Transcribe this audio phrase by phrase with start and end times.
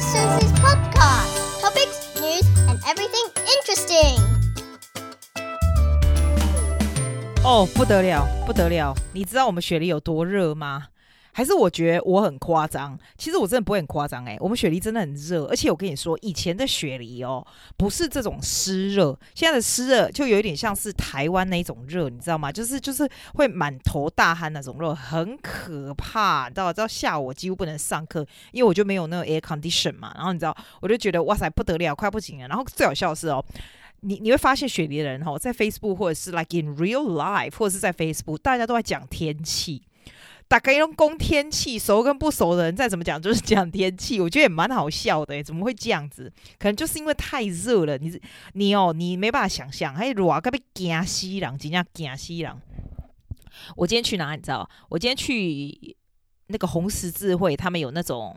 [0.00, 1.60] Sister Susie's podcast.
[1.60, 4.16] Topics, news, and everything interesting.
[7.44, 8.94] 哦，不得了，不得了！
[9.12, 10.84] 你知道我们雪梨有多热吗？
[11.40, 12.98] 还是我觉得我很夸张？
[13.16, 17.42] 其实我真的不会很夸张哎，我们雪梨真的很热，而且我跟你说，以前的雪梨哦，
[17.78, 22.52] 不是这种湿热，现在的湿热就有一点像是台湾那种热，你知道吗？
[22.52, 26.46] 就是就是会满头大汗那种热，很可怕。
[26.50, 28.20] 你知道，知道下午我几乎不能上课，
[28.52, 30.12] 因为我就没有那个 air condition 嘛。
[30.14, 32.48] 然后你知道，我就觉得哇塞，不得了，快不行了。
[32.48, 33.42] 然后最好笑的是哦，
[34.00, 39.80] 你你会发现雪梨的人哦，在 Facebook 或者是 like in real life 或者是在 Facebook，大家都在讲天气。
[40.50, 44.20] 大概用公天气，熟跟不熟的人再怎么讲，就是讲天气。
[44.20, 46.28] 我觉得也蛮好笑的，怎么会这样子？
[46.58, 48.20] 可能就是因为太热了，你
[48.54, 52.52] 你哦，你没办法想象，还热个被惊死人，真正惊死人。
[53.76, 54.38] 我今天去哪里？
[54.38, 54.68] 你知道？
[54.88, 55.96] 我今天去
[56.48, 58.36] 那个红十字会，他们有那种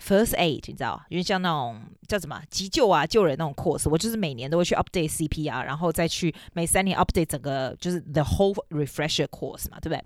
[0.00, 1.02] first aid，你知道？
[1.08, 10.04] 因为像那种叫什么急救啊、救人那种 course，我就是每年都会去 update CPR，然后再去每三年 update 整个就是 the whole refresher course 嘛，对不对？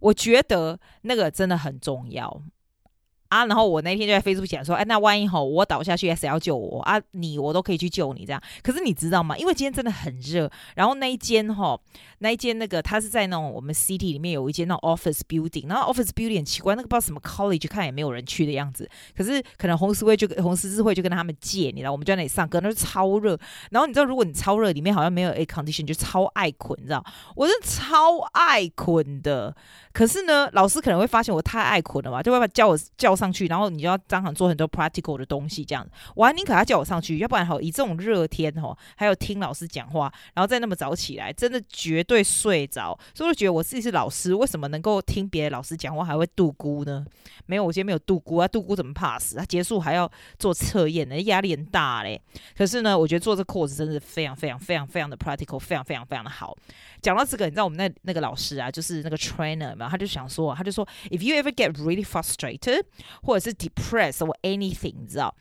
[0.00, 2.42] 我觉得那个真的很重要。
[3.30, 7.00] 啊，然后我那天就在 Facebook 讲说，哎，那万一吼我倒下去，谁要救我啊？
[7.12, 8.42] 你我都可以去救你这样。
[8.62, 9.38] 可是你知道吗？
[9.38, 11.80] 因为今天真的很热，然后那一间吼，
[12.18, 18.88] 那一间那个它是在那种我们 city 里面有一间那种 office building，然后 office building 很奇怪，那个不知道什么 college 看也没有人去的样子。
[19.16, 23.38] 可是可能红十字会就红十字会就跟他们借，你知道，我们就在那里上课，那是超热。
[23.70, 27.04] 然后你知道，如果你超热，里面好像没有 air condition，就超爱困，你知道？
[27.36, 29.54] 我是超爱困的。
[29.92, 35.90] 可是呢，老师可能会发现我太爱困了嘛，就会把叫我叫上去，然后你就要当场做很多 practical 的东西，这样子。
[36.16, 42.98] 我还宁可他叫我上去，要不然哈，以这种热天哈，还有听老师讲话，然后再那么早起来，真的绝对睡着。
[43.14, 47.04] 所以我觉得我自己是老师，为什么能够听别的老师讲话还会度孤呢？
[47.46, 49.36] 没有，我今天没有度孤啊，度孤怎么 pass？
[49.36, 52.20] 他结束还要做测验呢，压力很大嘞。
[52.56, 56.56] 可是呢，我觉得做这 course 真的是非常非常非常非常的 practical，非常非常非常的好。
[57.02, 62.82] 讲到这个，你知道我们那那个老师啊，就是那个 trainer 嘛，他就想说，他就说，if you ever get really frustrated
[63.22, 65.34] 或者是 depressed or anything，你知道，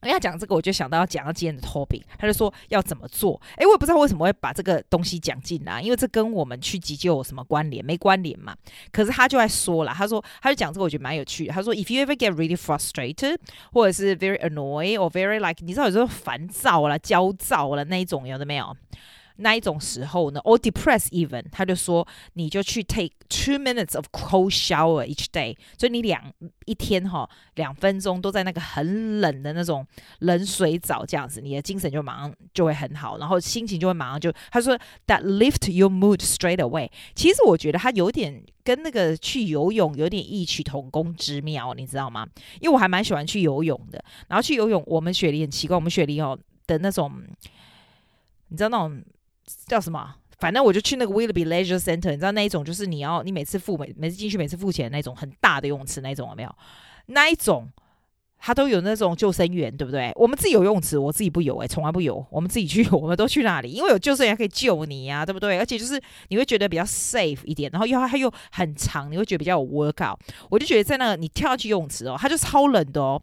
[0.00, 3.40] 人家讲这个，我就想到要讲到今天的 topic，他就说要怎么做。
[3.56, 7.84] 诶，我也不知道为什么会把这个东西讲进来，因为这跟我们去急救有什么关联？
[7.84, 8.56] 没关联嘛。
[8.92, 11.52] 可是他就在说了，他说他就讲这个，我觉得蛮有趣的。
[11.52, 13.36] 他说，if you ever get really frustrated
[13.72, 18.76] 或者是 very annoyed or very like，你知道有时候烦躁了、焦躁了那一种，有的没有？
[19.40, 26.20] 那一种时候呢，or depressed even，他就说你就去 take two minutes of cold shower each day，所以你两
[26.66, 29.86] 一天哈两分钟都在那个很冷的那种
[30.18, 34.76] 冷水澡这样子，你的精神就马上就会很好，然后心情就会马上就他说
[35.06, 36.90] that lift your mood straight away。
[37.14, 42.26] 其实我觉得他有点跟那个去游泳有点异曲同工之妙，你知道吗？
[42.60, 47.12] 因为我还蛮喜欢去游泳的，然后去游泳，我们雪梨很奇怪，我们雪梨哦的那种，
[48.48, 49.00] 你知道那种。
[49.66, 50.14] 叫什么？
[50.38, 56.54] 反正我就去那个 Willoughby Leisure Center，你知道那一种，就是你要你每次付每每次进去每次付钱那种很大的泳池那种有没有？
[57.06, 57.68] 那一种
[58.38, 60.12] 它都有那种救生员，对不对？
[60.14, 62.24] 我们自己游泳池，我自己不游，诶，从来不游。
[62.30, 65.58] 我们自己去，我们都去那里，因为有救生员可以救你呀、啊，对不对？
[65.58, 70.16] 而且就是你会觉得比较 safe 一点，然后又它又很长，你会觉得比较有 workout。
[70.50, 73.20] 我就觉得在那个你跳下去游泳池哦，它就超冷的哦。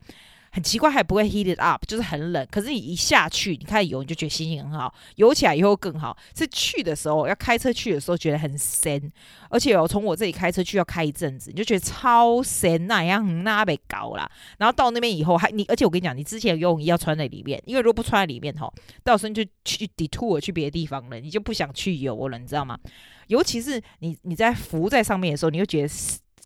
[0.56, 2.48] 很奇怪，还不会 heat it up，就是很冷。
[2.50, 6.16] 可是你一下去，你开始游，你就觉得心情很好，游起来以后更好。
[6.34, 9.12] 是去的时候要开车去的时候觉得很深，
[9.50, 14.32] 而且哦，从我这里开车去要开一阵子，你就觉得超深那样那被搞啦。
[14.58, 18.74] 然后到那边以后还你，而且我跟你讲，你之前游泳衣要穿在里面，因为如果不穿在里面吼，
[19.04, 22.80] 到时候就去 detour 去别的地方了，你就不想去游了，你知道吗？
[23.28, 25.88] 尤其是你你在浮在上面的时候，你就觉得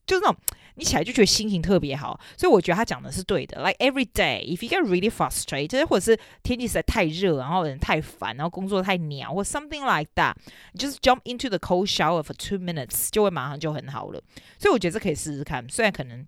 [0.08, 0.36] 就是那种。
[0.80, 3.62] 你起来就觉得心情特别好，所以我觉得他讲的是对的。
[3.62, 10.34] Like every day, if you get really frustrated，或者是天气实在太热，然后人太烦，然后工作太鸟，或 something like that，
[10.72, 14.24] 你就是 jump into the cold shower for two minutes，就会马上就很好了。
[14.58, 15.68] 所以我觉得这可以试试看。
[15.70, 16.26] 虽然可能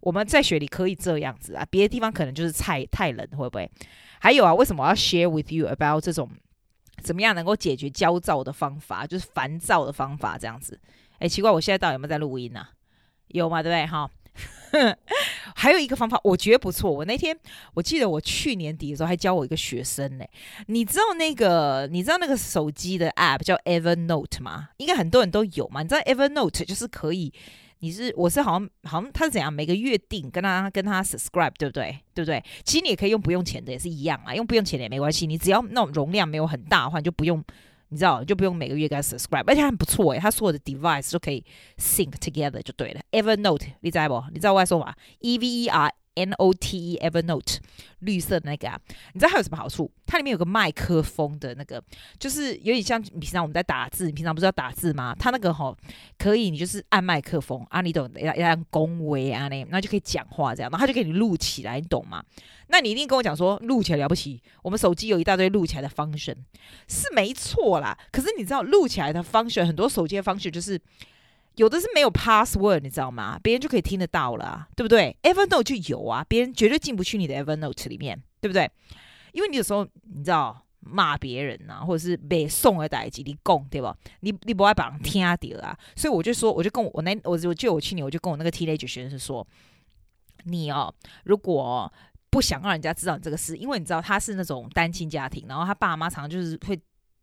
[0.00, 3.70] 我们在雪里可以这样子啊，别的地方可能就是太太冷，会不会？
[4.20, 6.28] 还有啊，为什么我要 share with you about 这种
[7.02, 10.80] 怎么样能够解决焦躁的方法，就是烦躁的方法这样子？
[11.18, 12.70] 哎，奇怪，我现在到底有没有在录音呢、啊？
[13.32, 13.62] 有嘛？
[13.62, 13.86] 对不对？
[13.86, 14.10] 哈，
[15.54, 16.90] 还有一个方法，我觉得不错。
[16.90, 17.36] 我那天
[17.74, 20.24] 我记得我去年底的时候还教我一个学生呢。
[20.66, 24.70] 你知道那个你知道那个手机的 App 叫 Evernote 吗？
[24.78, 25.82] 应该很多人都有嘛。
[25.82, 27.32] 你知道 Evernote 就是可以，
[27.80, 31.98] 你是我是好像好像他是怎样每个月订跟他跟他 subscribe 对不对？
[32.14, 32.42] 对不对？
[32.64, 34.34] 其实你也可以用不用钱的，也是一样啊。
[34.34, 37.44] 用不用钱的也没关系，你只要那种容量没有很大的话，你就不用。
[37.92, 41.44] 你知道，就不用每个月给他 subscribe，而且很不错诶，他所有的 device 都可以
[41.76, 43.00] sync together 就对了。
[43.12, 44.24] Evernote，你知道不？
[44.32, 47.58] 你知道我在说嘛？E V E R N O T E Evernote，
[48.00, 48.78] 绿色的那个啊，
[49.14, 49.90] 你知道它有什么好处？
[50.06, 51.82] 它里面有个麦克风的那个，
[52.18, 55.14] 就是有点像平常我们在打字，你平常不是要打字吗？
[55.18, 55.76] 它那个吼
[56.18, 58.10] 可以，你就是按麦克风啊，你懂？
[58.16, 62.22] 要要按恭维啊，那那就可以讲话这样，然后它就给你录起来，你懂吗？
[62.68, 66.36] 那你一定跟我讲说录起来了不起，我们手机有一大堆录起来的 function，
[66.88, 67.96] 是没错啦。
[68.10, 70.80] 可是你知道录起来的 function，很多手机的 function 就是。
[71.56, 73.38] 有的是没有 password，你知道吗？
[73.42, 78.70] 别人就可以听得到了，对不对？Evernote 就有啊，别人绝对进不去你的 Evernote 里面，对不对？
[79.32, 83.94] 因为你有时候你知道骂别人啊，或者是被送而代志你讲，对吧？
[84.20, 89.46] 你你不爱把人听到啊，所以我就说，我就跟我我那我就就我去年我就跟我那个 teenager 学生说，
[90.44, 90.94] 你哦，
[91.24, 91.92] 如果
[92.30, 96.80] 不想让人家知道你这个事，因为你知道他是那种单亲家庭，然后他爸妈常常就是会。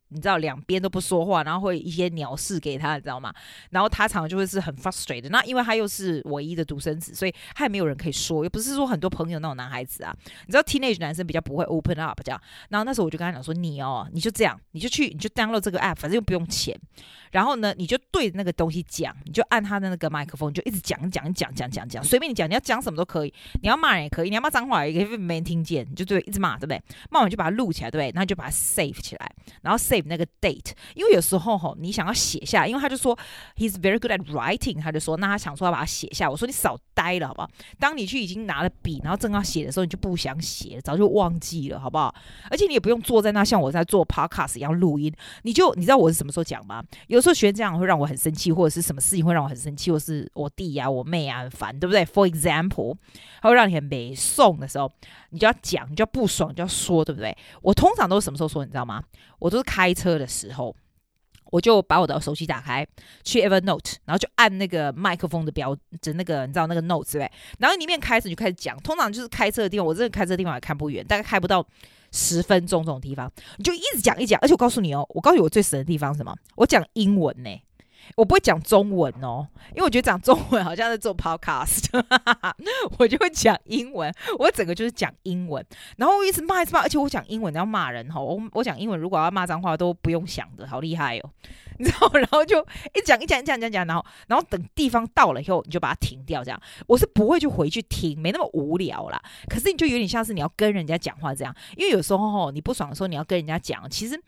[0.10, 3.34] 你知道两边都不说话，然后会一些鸟事给他，你知道吗？
[3.70, 5.30] 然后他常常就会是很 frustrated。
[5.30, 10.16] 那因为他又是唯一的独生子，所以他也没有人可以说，又不是说很多朋友那种男孩子啊。
[10.48, 12.42] 你知道 teenage 男生比较不会 open up 这样。
[12.70, 16.76] 然后那时候我就跟他讲说：“你哦，你就这样，你就去，你就 download 这个 app，反正又不用钱。
[17.32, 23.34] 然后呢，你就对着那个东西讲，你就按他的那个麦克风，就一直讲讲讲讲讲讲，随便你讲，你要讲什么都可以。
[23.62, 26.82] 你要骂人也可以，你要骂脏话也可以，没人听见，你就对，一直骂，对不对？
[27.12, 28.12] 骂完就把它录起来，对不对？
[28.16, 29.99] 然后就把它 save 起来，然后 save。
[30.08, 33.18] 那个 date，因为有时候吼，你想要写下，因为他就说
[33.56, 36.30] he's very good at writing，他就说，那他想说要把它写下。
[36.30, 37.50] 我说你少呆了，好不好？
[37.80, 42.14] 当你去已经拿了笔，然后正要写的时候，你就不想写，早就忘记了，好不好？
[42.50, 45.14] 而且你也不用坐在那像我在做 podcast 一样录音，
[45.44, 46.84] 你就你知道我是什么时候讲吗？
[47.08, 52.96] 有时候学这样会让我很生气，或者是什么事情会让我很生气，或是我弟呀、啊、我妹啊很烦，对不对？For example，
[53.42, 54.92] 他会让你很没送的时候，
[55.30, 57.36] 你就要讲，你就要不爽，就要说，对不对？
[57.62, 59.04] 我通常都是什么时候说，你知道吗？
[59.40, 60.76] 我都是开开车的时候，
[61.46, 62.86] 我就把我的手机打开，
[63.24, 67.32] 去 Evernote，然后就按那个麦克风的标志，那个你知道那个 Notes 对？
[67.58, 71.66] 然后里面开始就开始讲，通常就是开车的地方，我真的开车的地方也看不远，大概开不到
[72.12, 76.36] 十分钟这种地方，你就一直讲一讲，而且我告诉你哦，我告诉你我最神的地方是什么？
[76.56, 77.50] 我讲英文呢。
[78.16, 81.86] 我不会讲中文哦，因为我觉得讲中文好像在做 podcast，
[83.00, 84.14] 我就会讲英文。
[84.38, 85.66] 我整个就是讲英文，
[85.98, 91.30] 然后我一直骂一直骂，而且我讲英文要骂人哈，我我讲英文如果要骂脏话都不用想的，好厉害哦，
[91.80, 92.10] 你知道？
[92.14, 92.60] 然后就
[92.94, 99.22] 一讲一讲一讲一讲讲，然后然后等地方到了以后，你就把它停掉，这样我是不会去回去听，没那么无聊啦。
[99.48, 104.22] 可是你就有点像是你要跟人家讲话这样，因为有时候吼你不爽的时候，你要跟人家讲，其实。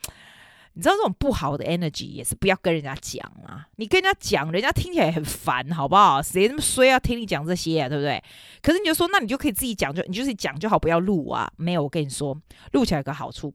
[0.73, 3.67] 你知道这种不好的 energy 也是不要跟人家讲啊！
[3.75, 6.21] 你跟人家讲，人家听起来很烦，好不好？
[6.21, 7.89] 谁那么衰要听你讲这些啊？
[7.89, 8.23] 对不对？
[8.61, 11.51] 可是你就说，那你就可以自己讲，就你就是讲就好，不要录啊！
[11.57, 12.37] 没有，我跟你说，
[12.71, 13.53] 录起来有个好处。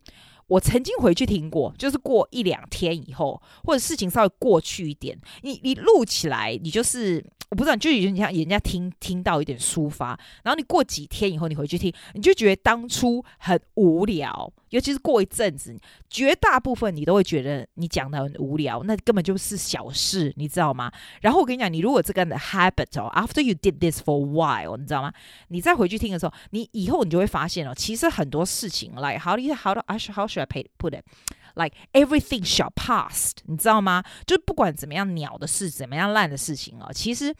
[0.48, 7.24] 我曾经回去听过，就是过一两天以后，或者事情稍微过去一点，你你录起来，你就是。
[7.48, 15.78] 我不知道，就有点像人家听听到一点抒发，然后你过几天以后你回去听，你就觉得当初很无聊，尤其是过一阵子，
[16.10, 20.89] 绝大部分你都会觉得你讲的很无聊，那根本就是小事，你知道吗？
[21.19, 25.11] 然后我跟你讲，你如果这个 habit 哦，after you did this for a while，你知道吗？
[25.49, 34.03] 你再回去听的时候，你以后你就会发现哦，其实很多事情，like how do you how do I how should I put it？Like everything shall pass，你知道吗？
[34.25, 37.35] 就是不管怎么样鸟的事，怎么样烂的事情哦，其实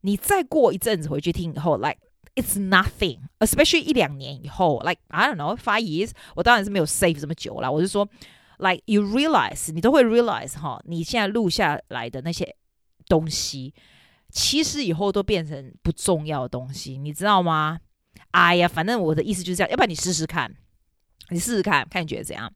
[0.00, 1.98] 你再过一阵子回去听以后，like
[2.34, 7.70] it's nothing，especially 一两年以后，like I don't know five years，我当然是没有 save 这么久了。
[7.70, 8.08] 我是说
[8.57, 12.55] ，like you realize，你都会 realize 哈，你现在录下来的那些
[13.07, 13.73] 东西，
[14.29, 17.79] 其实以后都变成不重要的东西，你知道吗？
[18.31, 20.53] 哎呀，反正我的意思就是这样，要不然你试试看，
[21.29, 22.51] 你试试看看你觉得怎样？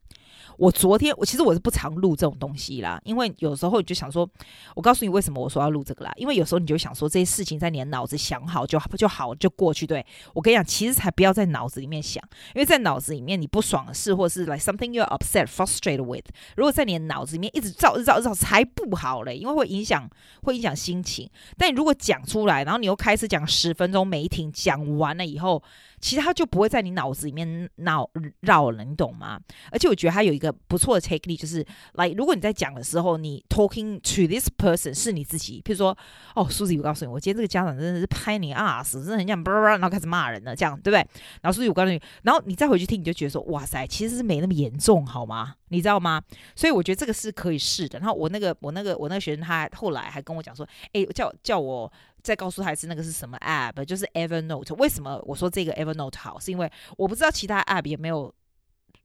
[0.62, 4.28] 我昨天我其实我是不常录这种东西啦，因为有时候你就想说，
[4.76, 9.84] 我告诉你为什么我说要录这个啦，因为有时候你就想说这些事情在你的脑子想好就就好就过去。
[9.84, 12.22] 对，我跟你讲，其实才不要在脑子里面想，
[12.54, 20.08] 因为在脑子里面你不爽的事，或是 like something you're upset, frustrated with，如果在你的脑子里面一直绕绕绕才不好嘞，因为会影响
[20.44, 21.28] 会影响心情。
[21.56, 25.60] 但你如果讲出来，然后你又开始讲十分钟没停，讲完了以后。
[26.02, 29.40] 其实他就不会在你脑子里面闹绕了，你懂吗？
[29.70, 35.96] 而且我觉得他有一个不错的 technique，就是来，如果你在讲的时候，你 talking to this person 是你自己，譬如说，
[36.34, 41.06] 哦，Susie，我告诉你，我今天这个家长真的是拍你 ass，真的很像，然后开始骂人了，这样对不对？
[41.40, 45.54] 然后 Susie，我告诉你，然后你再回去听，你就觉得说，哇塞，其实是没那么严重，好吗？
[45.68, 46.20] 你知道吗？
[46.56, 48.00] 所以我觉得这个是可以试的。
[48.00, 51.90] 然后我那个我那个我那个学生，他后来还跟我讲说，哎，叫叫我。
[52.22, 54.74] 再告诉他是那个是什么 app，就是 Evernote。
[54.76, 56.38] 为什么我说这个 Evernote 好？
[56.38, 58.32] 是因为我不知道其他 app 有没有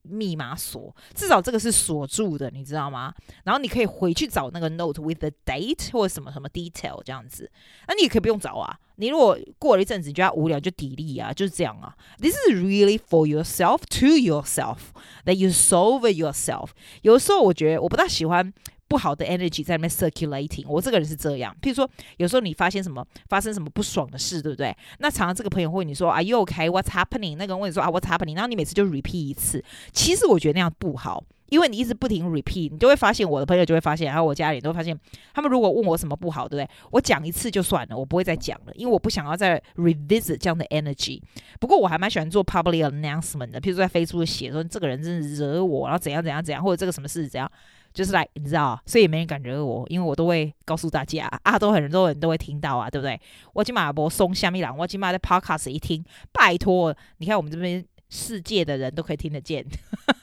[0.04, 3.14] 密码锁，至少这个是锁住的，你知道吗？
[3.44, 7.52] 然后你可以回去找那个 note with the date 或者什么什么 detail 这样子，
[7.88, 8.80] 那你也可以不用找啊。
[9.00, 11.96] 你如果过了一阵子你觉得无聊，就 delete 啊，就是这样啊。
[12.20, 14.78] This is really for yourself to yourself
[15.26, 16.70] that you solve yourself。
[17.02, 18.54] 有时候我觉得我不大喜欢
[18.88, 20.66] 不好的 energy 在那边 circulating。
[20.68, 24.76] 我这个人是这样，譬如说有时候你发现什么发生什么不爽的事，对不对？
[25.00, 26.70] 那常常这个朋友会你说 Are you okay?
[26.70, 27.36] What's happening？
[27.38, 28.36] 那个人问你说啊 What's happening？
[28.36, 29.64] 然后你每次就 repeat 一次。
[29.92, 31.24] 其实我觉得那样不好。
[31.50, 34.94] 因为你一直不停 repeat，你就会发现我的朋友就会发现，然后我家里都发现，
[35.34, 36.70] 他们如果问我什么不好，对不对？
[36.92, 41.22] 我讲一次就算了，我不会再讲了，因为我不想要再 revisit 这样的 energy。
[41.58, 47.50] 不过我还蛮喜欢做 public announcement 的，譬如说在 Facebook 写说这个人真的惹我，然后怎样怎样怎样，或者这个什么事怎样，
[47.98, 53.20] 就是来你知道，所以也没人敢惹我，因为我都会告诉大家啊，都很多人都会听到啊，对不对？
[53.54, 59.66] 我起码不松下面两，我起码在 podcast 一听，拜托，你看我们这边世界的人都可以听得见。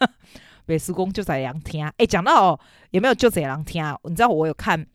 [0.67, 2.61] 美术工就在两天，哎，讲到哦，
[2.93, 3.99] 有没有就在两天啊？
[4.05, 4.87] 你知道我有看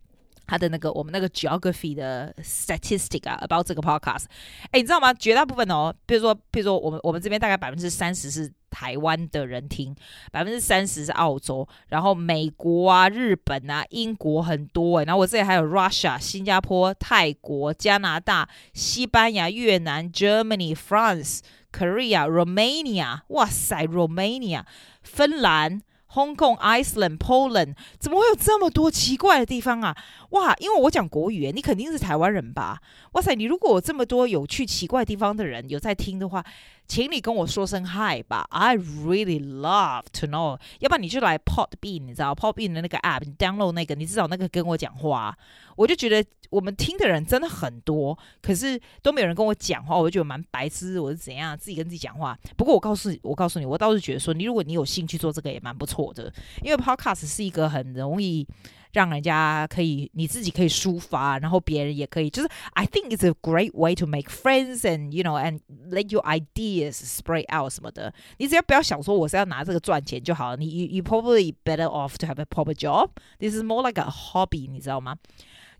[0.49, 4.23] 他的那个我们那个 geography 的 statistic 啊，about 这个 podcast。
[4.71, 5.13] 哎，你知道吗？
[5.13, 9.95] 绝大部分哦，比如说，比如说我们我们这边大概百分之三十是台湾的人听，
[10.31, 21.41] 百分之三十是澳洲，然后美国啊、日本啊、英国很多哎，然后我这里还有 Russia、新加坡、泰国、加拿大、西班牙、越南、Germany、France。
[21.71, 24.63] Korea、Romania，哇塞，Romania、
[25.03, 29.95] 芬兰、Hong Kong、Iceland、Poland，怎么会有这么多奇怪的地方啊？
[30.31, 32.81] 哇，因为我讲国语，你肯定是台湾人吧？
[33.13, 36.43] 哇塞，你如果有这么多有趣奇怪地方的人有在听的话，
[36.87, 40.59] 请你跟我说声 Hi 吧，I really love to know。
[40.79, 45.37] 要不然你就来 Podbean，你知道 Podbean 的那个 app，你 download 那个，你至少那个跟我讲话。
[45.75, 52.37] 我就觉得我们听的人真的很多，可是都没有人跟我讲话，我就觉得蛮白痴，我是怎样自己跟自己讲话。
[52.57, 58.46] 不过我告诉你我告诉你，我倒是觉得说，你如果你有兴趣做这个也蛮不错的，因为 Podcast 是一个很容易。
[58.94, 65.58] 让人家可以，你自己可以抒发，然后别人也可以，就是 I think it's a great way to make friends and you know and
[65.90, 68.14] let your ideas spread out 什么的。
[68.38, 73.10] 你只要不要想说我是要拿这个赚钱就好了，你 you you probably better off to have a proper job.
[73.40, 75.16] This is more like a hobby，你知道吗？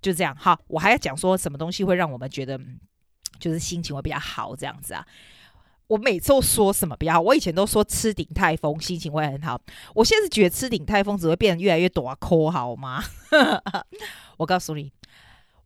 [0.02, 0.34] 就这样。
[0.36, 2.58] 好，我还要讲说什么东西会让我们觉得
[3.38, 5.06] 就是心情会比较好，这样子啊。
[5.89, 7.19] 我每次都说什么比较好？
[7.19, 9.59] 我以前都说吃鼎泰丰心情会很好，
[9.95, 13.03] 我现在是觉得吃鼎泰丰只会变得越来越短抠，好吗？
[14.37, 14.91] 我告诉你，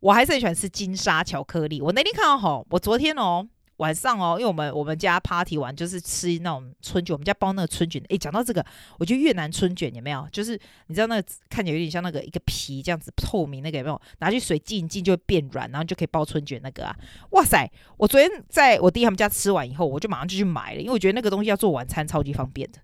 [0.00, 1.82] 我还是很喜欢吃金沙巧克力。
[1.82, 3.46] 我那天看到吼，我昨天哦。
[3.78, 8.00] 晚上哦，因为我们我们家 party 完就是吃那种春卷，我们家包那个春卷。
[8.08, 8.64] 诶，讲到这个，
[8.98, 10.28] 我觉得越南春卷有没有？
[10.30, 14.00] 就是你知道那个看起来有点像那个一个皮这样子透明那个有没有？
[14.18, 16.96] 拿去水浸一浸就会变软，然后就可以包春卷那个啊！
[17.30, 17.70] 哇塞！
[17.96, 22.78] 我昨天在我弟他们家吃完以后，我就马上就去买了，因为我觉得那个东西要做晚餐超级方便的，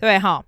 [0.00, 0.44] 对哈？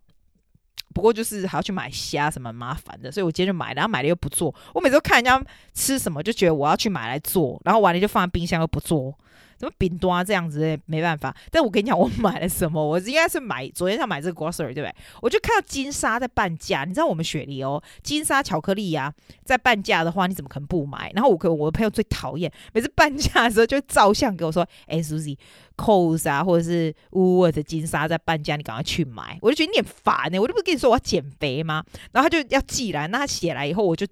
[0.94, 4.52] 不过就是还要去买虾什么麻烦的，所以我今天就买了，然后买了又不做。
[4.74, 5.40] 我每次都看人家
[5.72, 9.16] 吃什么，就觉得我要去买来做，然后完了就放在冰箱又不做。
[9.58, 10.22] 怎么饼多啊？
[10.22, 11.36] 这样子没办法。
[11.50, 12.82] 但我跟你讲，我买了什么？
[12.82, 14.94] 我应该是买昨天想买这个 grocery 对不对？
[15.20, 16.84] 我就看到金沙在半价。
[16.84, 21.10] 你知道我们雪梨哦，金沙巧克力呀、啊，在半价的话，你怎么可能不买？
[21.14, 31.84] 然后我跟我的朋友最讨厌，每次半价的时候就照相给我说：“哎，Susie，Coles 啊，或者是 w o o l 的金沙在半价，你赶快去买。”我就觉得你很烦呢、我就不跟你说我要减肥吗？
[32.12, 34.06] 然后他就要寄来，那他写来以后，我就。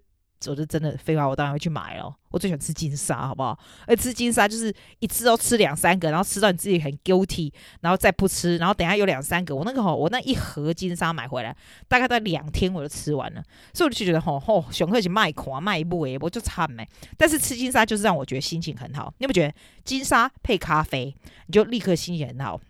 [0.47, 2.14] 我就真的废话，我当然会去买了。
[2.31, 3.59] 我最喜欢吃金沙，好不好？
[3.87, 7.50] 而吃金沙就是一次都吃两三个，然后吃到你自己很 guilty，
[7.81, 9.57] 然后再不吃，然后等下有两三个。
[9.57, 11.57] 我那个吼，我那一盒金沙买回来，
[11.88, 13.43] 大概在两天我就吃完了。
[13.73, 16.87] 所以我就觉得吼吼，熊克去卖款卖不诶，我就惨没。
[17.16, 19.12] 但是吃金沙就是让我觉得心情很好。
[19.19, 21.14] 你有没有觉得金沙配咖啡，
[21.47, 22.61] 你就立刻心情很好？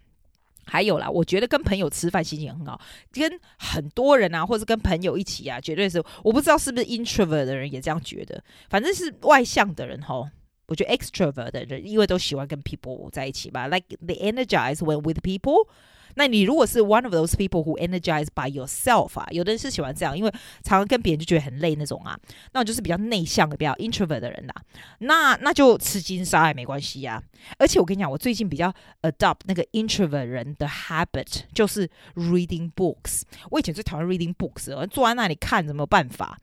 [0.66, 2.80] 还有啦，我觉得跟朋友吃饭心情很好，
[3.12, 6.02] 跟很多人啊，或者跟朋友一起啊，绝对是。
[6.22, 10.28] 我不知道是不是 introvert 的人也这样觉得，反正是外向的人吼，
[10.66, 15.68] 我觉得 extrovert 的人因为都喜欢跟 people 在一起吧，like they energize when with people。
[16.16, 20.30] 那你如果是 one of those people who energize by yourself 啊，有的人是喜欢这样，因为
[20.62, 22.18] 常常跟别人就觉得很累那种啊，
[22.52, 24.54] 那我就是比较内向的、比较 introvert 的人啦、
[25.00, 27.22] 那那就吃金沙也没关系呀、啊。
[27.58, 33.22] 而且我跟你讲，我最近比较 adopt 那个 introvert 人的 habit，就是 reading books。
[33.50, 36.38] 我以前最讨厌 reading books，坐在那里看，怎么办法？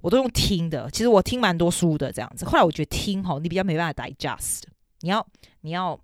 [0.00, 0.90] 我都用听的。
[0.90, 2.44] 其实我听蛮多书的这样子。
[2.46, 4.62] 后来我觉得听吼，你比较没办法 digest，
[5.00, 5.26] 你要
[5.60, 6.00] 你要。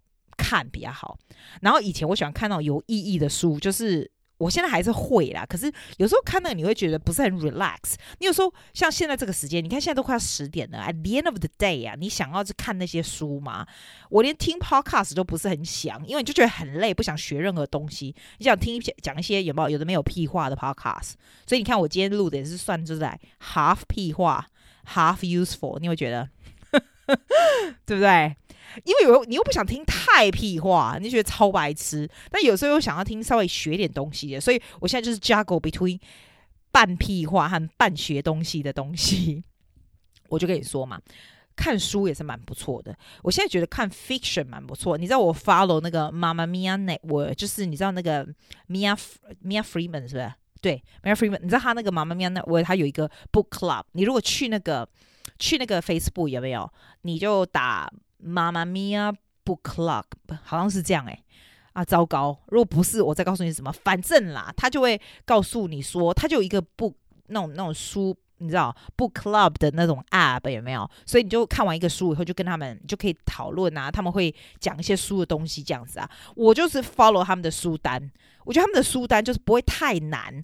[0.51, 1.17] 看比较好，
[1.61, 7.95] 然后以前我喜欢看那种有意义的书，就是我现在还是会啦，可是有时候看那个你会觉得不是很 relax。
[8.19, 13.65] 你有时候像现在这个时间，你看现在都快要十点了，at the end of the day 啊，你想要去看那些书吗？
[14.09, 18.13] 我连听 podcast 都不是很想，因为你就觉得很累，不想学任何东西。
[18.39, 21.13] 你想听一些讲一些有没有有的没有屁话的 podcast，
[21.47, 23.17] 所以你看我今天录的也是算就是在
[23.55, 24.47] half 屁话
[24.95, 26.29] ，half useful，你会觉得
[27.85, 28.35] 对不对？
[28.85, 35.99] 因为有你又不想听太屁话，你觉得超白痴，但有时候又想要听稍微学点东西的，所以我现在就是 juggle between
[36.71, 39.43] 半屁话和半学东西的东西。
[40.29, 41.01] 我就跟你说嘛，
[41.57, 42.97] 看书也是蛮不错的。
[43.23, 44.97] 我现在觉得看 fiction 蛮不错。
[44.97, 48.25] 你知道我 follow 那个 Mama Mia Network，就是你知道那个
[48.69, 48.97] Mia
[49.45, 50.33] Mia Freeman 是不是？
[50.61, 53.83] 对，Mia Freeman，你知道他那个 Mamma Mia Network，他有一个 book club。
[53.93, 54.89] 你如果去那个
[55.41, 56.73] 去那个 Facebook 有没有？
[57.03, 57.93] 你就打。
[58.23, 59.13] 妈妈咪呀
[59.45, 60.05] ，book club
[60.43, 61.25] 好像是这样诶、欸。
[61.73, 62.37] 啊，糟糕！
[62.49, 66.93] 如果不是，我再告诉你什么，反正啦，他就会告诉你说，他就有一个 book
[67.29, 70.91] 那种那种书，你知道 book club 的那种 app 有没有？
[71.07, 76.11] 所以你就看完一个书以后，就跟他们就可以讨论啊，他们会讲一些书的东西这样子啊。
[76.35, 78.11] 我就是 follow 他们的书单，
[78.45, 80.43] 我觉得他们的书单就是不会太难，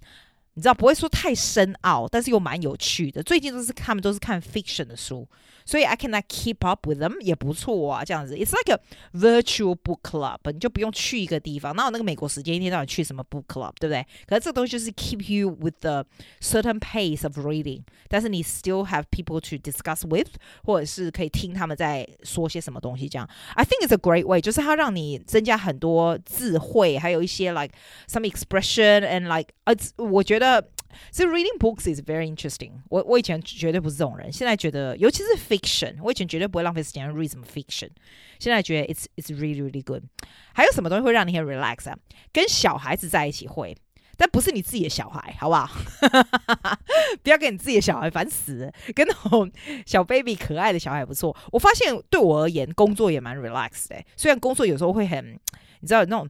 [0.56, 3.24] 你知道不会说太深奥，但是又蛮有趣的。
[3.24, 5.28] 最近都是他们都是看 fiction 的书。
[5.64, 8.36] 所以 I cannot keep up with them 也不错啊，这样子。
[8.36, 8.80] It's like a
[9.14, 14.04] virtual book club，你就不用去一个地方，哪有那个美国时间一天到晚去什么 book club，对不对？
[14.26, 16.04] 可是这个东西就是 keep you with the
[16.42, 20.30] certain pace of reading，但是你 still have people to discuss with，
[20.64, 23.08] 或者是可以听他们在说些什么东西。
[23.08, 27.76] 这样，I think it's a great way，就是它让你增加很多智慧，还有一些 like
[28.10, 30.45] some expression and like，呃，我觉得。
[31.13, 33.03] 所以 reading books is very interesting 我。
[33.03, 37.91] 我以前绝对不是这种人，现在觉得，尤其是 fiction，我以前绝对不会浪费时间 read 什么 fiction，
[38.39, 40.03] 现在觉得 it's it's really really good。
[40.55, 41.99] 还有什么东西会让你很 relax 啊？
[42.33, 43.77] 跟小孩子在一起会，
[44.17, 45.71] 但不是你自己的小孩，好不好？
[47.23, 49.53] 不要跟你自己的小孩烦死，跟那种
[49.85, 51.37] 小 baby 可爱的小孩不错。
[51.53, 54.03] 我发现对我而言，工作也蛮 relax 的。
[54.17, 55.39] 虽然工作有时候会很，
[55.81, 56.27] 你知道那种。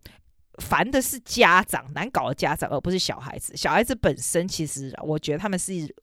[0.58, 3.56] 烦的是家长，难搞的家长，而不是小孩子。
[3.56, 5.94] 小孩子本身其实，我觉得他们是，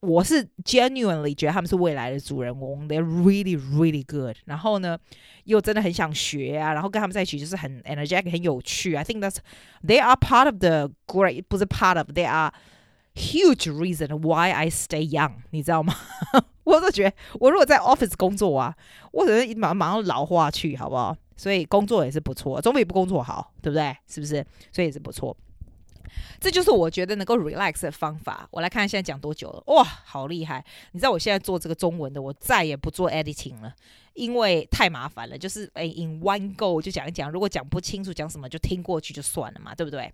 [0.00, 4.36] 我是 genuinely 觉得他们是未来的主人公，they're really really good。
[4.44, 4.98] 然后呢，
[5.44, 8.94] 又真的很想学啊，然后跟他们在一起就是很 energetic，很有趣。
[8.94, 9.38] I think that's
[9.84, 12.52] they are part of the great，不是 part of，they are
[13.14, 15.32] huge reason why I stay young。
[15.50, 15.94] 你知道吗？
[16.64, 18.76] 我都觉得，我如果在 office 工作啊，
[19.12, 21.16] 我可能马马上老化去，好不好？
[21.36, 23.96] 所以工作也是不错，总比不工作好，对不对？
[24.08, 24.44] 是不是？
[24.72, 25.36] 所以也是不错。
[26.40, 28.48] 这就是我觉得能够 relax 的方法。
[28.50, 30.64] 我来看现在讲多久了，哇，好厉害！
[30.92, 33.74] 你知道我现在做这个中文的，我再也不做 editing 了，
[34.14, 35.36] 因为太麻烦了。
[35.36, 40.10] 就是诶，in one go 就讲一讲，如果讲不清楚讲什么，就听过去就算了嘛，对不对？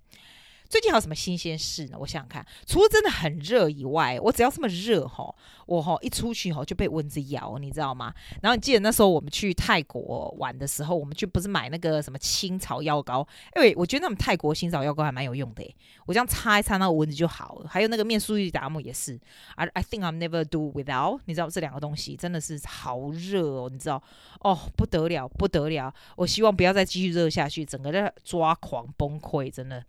[0.72, 1.98] 最近还有什么新鲜事呢？
[2.00, 5.22] 我想想看，除了真的很热以外，我只要这么热哈，
[5.66, 8.10] 我哈一出去哈就被蚊子咬，你知道吗？
[8.40, 13.20] 然后你记得那时候我们去泰国玩的时候，我们就不是买那个什么青草药膏？
[13.54, 15.62] 因为我觉得那种泰国青草药膏还蛮有用的，
[16.06, 17.68] 我这样擦一擦，那个蚊子就好了。
[17.68, 19.20] 还有那个面舒利达姆也是
[19.56, 21.20] ，I I think I'm never do without。
[21.26, 24.02] 你知道这两个东西真的是好热哦，你知道
[24.40, 29.84] 哦，不得了不得了，我希望不要再继续热下去，整个在抓狂崩溃，真的。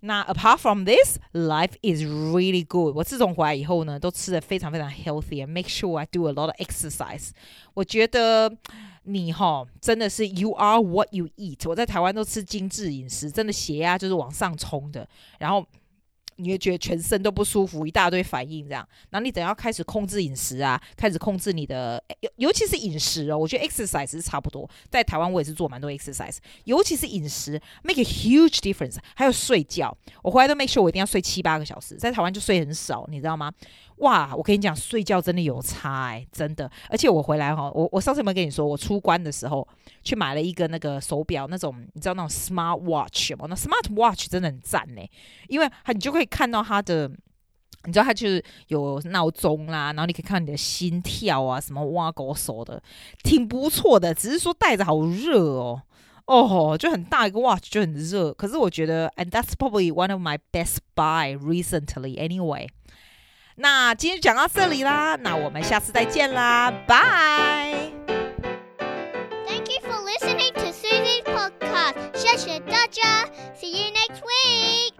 [0.00, 2.94] 那 apart from this, life is really good。
[2.96, 7.30] 我自从回来以后呢，都吃的非常非常 healthy and make sure I do a lot of exercise。
[7.74, 8.56] 我觉得
[9.04, 11.68] 你哈真的是 you are what you eat。
[11.68, 15.08] 我在台湾都吃精致饮食，真的血压就是往上冲的，
[15.38, 15.66] 然后。
[16.38, 18.86] 你会觉得全身都不舒服，一大堆反应这样。
[19.10, 23.36] 然后你等要开始控制饮食啊，开始控制你的，尤尤其是饮食哦。
[23.36, 28.96] 我觉得 exercise 差不多，在台湾我也是做蛮多 exercise，尤其是饮食 make a huge difference。
[29.14, 33.52] 还有睡觉，我回来都 make sure 我一定要睡七八个小时，在台湾就睡很少，你知道吗？
[34.00, 36.70] 哇，我跟你讲，睡觉真的有差哎，真的。
[36.88, 39.66] 而且我回来哈，我我上次有没有跟你说，我出关的时候
[40.04, 43.46] 去买了一个那个手表，那种你知道那种 smart watch 吗？
[43.48, 45.02] 那 smart watch 真的很赞呢，
[45.48, 47.08] 因为它你就可以看到它的，
[47.84, 52.80] 你知道它就是有闹钟啦，然后你可以看你的心跳啊，什么挖狗手的，
[53.24, 54.14] 挺不错的。
[54.14, 55.82] 只是说戴着好热哦，
[56.26, 58.32] 哦，就很大一个 watch 就很热。
[58.34, 62.68] 可是我觉得，and that's probably one of my best buy recently anyway。
[63.60, 67.90] 那今天就讲到这里啦那我们下次再见啦拜
[69.48, 73.28] thank you for listening to suzy podcast 谢谢大家
[73.60, 74.94] see you next week